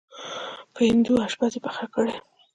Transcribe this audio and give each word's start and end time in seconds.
په 0.73 0.81
هندو 0.89 1.13
اشپز 1.25 1.51
یې 1.55 1.61
پخه 1.65 1.85
کړې. 1.95 2.13